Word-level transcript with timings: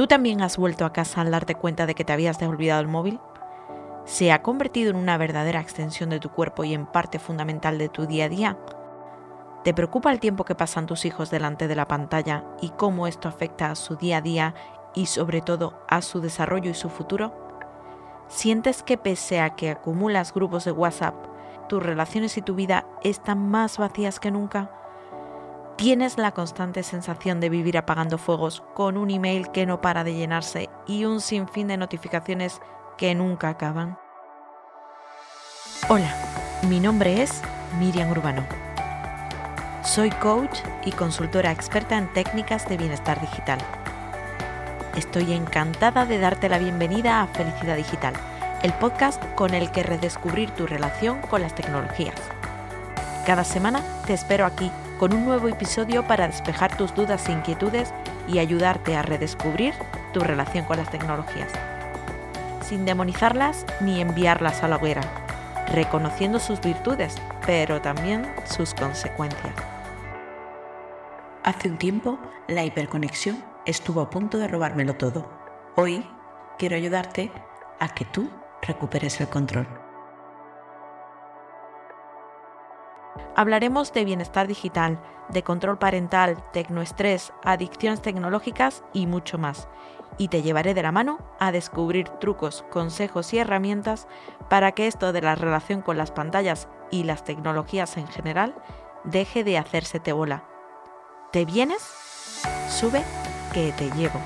¿Tú 0.00 0.06
también 0.06 0.40
has 0.40 0.56
vuelto 0.56 0.86
a 0.86 0.94
casa 0.94 1.20
al 1.20 1.30
darte 1.30 1.54
cuenta 1.54 1.84
de 1.84 1.94
que 1.94 2.06
te 2.06 2.14
habías 2.14 2.40
olvidado 2.40 2.80
el 2.80 2.88
móvil? 2.88 3.20
¿Se 4.06 4.32
ha 4.32 4.40
convertido 4.40 4.88
en 4.88 4.96
una 4.96 5.18
verdadera 5.18 5.60
extensión 5.60 6.08
de 6.08 6.18
tu 6.18 6.30
cuerpo 6.30 6.64
y 6.64 6.72
en 6.72 6.86
parte 6.86 7.18
fundamental 7.18 7.76
de 7.76 7.90
tu 7.90 8.06
día 8.06 8.24
a 8.24 8.28
día? 8.30 8.58
¿Te 9.62 9.74
preocupa 9.74 10.10
el 10.10 10.18
tiempo 10.18 10.46
que 10.46 10.54
pasan 10.54 10.86
tus 10.86 11.04
hijos 11.04 11.30
delante 11.30 11.68
de 11.68 11.76
la 11.76 11.86
pantalla 11.86 12.46
y 12.62 12.70
cómo 12.70 13.08
esto 13.08 13.28
afecta 13.28 13.70
a 13.70 13.74
su 13.74 13.96
día 13.96 14.16
a 14.16 14.20
día 14.22 14.54
y 14.94 15.04
sobre 15.04 15.42
todo 15.42 15.82
a 15.86 16.00
su 16.00 16.22
desarrollo 16.22 16.70
y 16.70 16.74
su 16.74 16.88
futuro? 16.88 17.34
¿Sientes 18.26 18.82
que 18.82 18.96
pese 18.96 19.40
a 19.40 19.50
que 19.50 19.68
acumulas 19.68 20.32
grupos 20.32 20.64
de 20.64 20.72
WhatsApp, 20.72 21.14
tus 21.68 21.82
relaciones 21.82 22.38
y 22.38 22.40
tu 22.40 22.54
vida 22.54 22.86
están 23.02 23.50
más 23.50 23.76
vacías 23.76 24.18
que 24.18 24.30
nunca? 24.30 24.70
¿Tienes 25.80 26.18
la 26.18 26.32
constante 26.32 26.82
sensación 26.82 27.40
de 27.40 27.48
vivir 27.48 27.78
apagando 27.78 28.18
fuegos 28.18 28.62
con 28.74 28.98
un 28.98 29.08
email 29.08 29.50
que 29.50 29.64
no 29.64 29.80
para 29.80 30.04
de 30.04 30.12
llenarse 30.12 30.68
y 30.86 31.06
un 31.06 31.22
sinfín 31.22 31.68
de 31.68 31.78
notificaciones 31.78 32.60
que 32.98 33.14
nunca 33.14 33.48
acaban? 33.48 33.98
Hola, 35.88 36.14
mi 36.68 36.80
nombre 36.80 37.22
es 37.22 37.40
Miriam 37.78 38.10
Urbano. 38.10 38.44
Soy 39.82 40.10
coach 40.10 40.58
y 40.84 40.92
consultora 40.92 41.50
experta 41.50 41.96
en 41.96 42.12
técnicas 42.12 42.68
de 42.68 42.76
bienestar 42.76 43.18
digital. 43.18 43.58
Estoy 44.98 45.32
encantada 45.32 46.04
de 46.04 46.18
darte 46.18 46.50
la 46.50 46.58
bienvenida 46.58 47.22
a 47.22 47.26
Felicidad 47.26 47.76
Digital, 47.76 48.12
el 48.62 48.74
podcast 48.74 49.24
con 49.34 49.54
el 49.54 49.70
que 49.70 49.82
redescubrir 49.82 50.50
tu 50.50 50.66
relación 50.66 51.22
con 51.22 51.40
las 51.40 51.54
tecnologías. 51.54 52.20
Cada 53.24 53.44
semana 53.44 53.82
te 54.06 54.12
espero 54.12 54.44
aquí 54.44 54.70
con 55.00 55.14
un 55.14 55.24
nuevo 55.24 55.48
episodio 55.48 56.06
para 56.06 56.26
despejar 56.26 56.76
tus 56.76 56.94
dudas 56.94 57.26
e 57.26 57.32
inquietudes 57.32 57.94
y 58.28 58.38
ayudarte 58.38 58.96
a 58.96 59.00
redescubrir 59.00 59.72
tu 60.12 60.20
relación 60.20 60.66
con 60.66 60.76
las 60.76 60.90
tecnologías. 60.90 61.50
Sin 62.60 62.84
demonizarlas 62.84 63.64
ni 63.80 64.02
enviarlas 64.02 64.62
a 64.62 64.68
la 64.68 64.76
hoguera, 64.76 65.00
reconociendo 65.72 66.38
sus 66.38 66.60
virtudes, 66.60 67.16
pero 67.46 67.80
también 67.80 68.30
sus 68.44 68.74
consecuencias. 68.74 69.54
Hace 71.44 71.70
un 71.70 71.78
tiempo, 71.78 72.18
la 72.46 72.62
hiperconexión 72.66 73.42
estuvo 73.64 74.02
a 74.02 74.10
punto 74.10 74.36
de 74.36 74.48
robármelo 74.48 74.96
todo. 74.96 75.30
Hoy 75.76 76.06
quiero 76.58 76.76
ayudarte 76.76 77.32
a 77.78 77.88
que 77.94 78.04
tú 78.04 78.28
recuperes 78.60 79.18
el 79.22 79.28
control. 79.28 79.79
Hablaremos 83.36 83.92
de 83.92 84.04
bienestar 84.04 84.46
digital, 84.46 85.00
de 85.28 85.42
control 85.42 85.78
parental, 85.78 86.42
tecnoestrés, 86.52 87.32
adicciones 87.44 88.02
tecnológicas 88.02 88.82
y 88.92 89.06
mucho 89.06 89.38
más. 89.38 89.68
Y 90.18 90.28
te 90.28 90.42
llevaré 90.42 90.74
de 90.74 90.82
la 90.82 90.92
mano 90.92 91.18
a 91.38 91.52
descubrir 91.52 92.08
trucos, 92.08 92.64
consejos 92.70 93.32
y 93.32 93.38
herramientas 93.38 94.08
para 94.48 94.72
que 94.72 94.86
esto 94.86 95.12
de 95.12 95.22
la 95.22 95.34
relación 95.34 95.82
con 95.82 95.96
las 95.96 96.10
pantallas 96.10 96.68
y 96.90 97.04
las 97.04 97.24
tecnologías 97.24 97.96
en 97.96 98.08
general 98.08 98.54
deje 99.04 99.44
de 99.44 99.56
hacérsete 99.56 100.12
bola. 100.12 100.44
¿Te 101.32 101.44
vienes? 101.44 101.82
Sube 102.68 103.02
que 103.52 103.72
te 103.72 103.90
llevo. 103.92 104.20